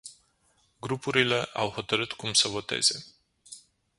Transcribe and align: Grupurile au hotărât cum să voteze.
Grupurile 0.79 1.41
au 1.53 1.69
hotărât 1.69 2.11
cum 2.11 2.33
să 2.33 2.47
voteze. 2.47 3.05